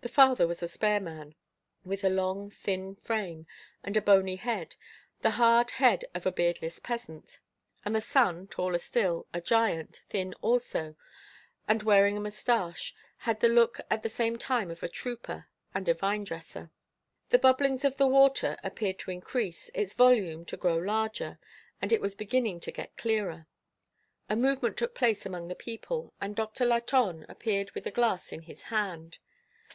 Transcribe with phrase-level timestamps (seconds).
[0.00, 1.34] The father was a spare man,
[1.84, 3.48] with a long, thin frame,
[3.82, 4.76] and a bony head
[5.22, 7.40] the hard head of a beardless peasant;
[7.84, 10.94] and the son, taller still, a giant, thin also,
[11.66, 15.88] and wearing a mustache, had the look at the same time of a trooper and
[15.88, 16.70] a vinedresser.
[17.30, 21.40] The bubblings of the water appeared to increase, its volume to grow larger,
[21.82, 23.48] and it was beginning to get clearer.
[24.30, 28.42] A movement took place among the people, and Doctor Latonne appeared with a glass in
[28.42, 29.18] his hand.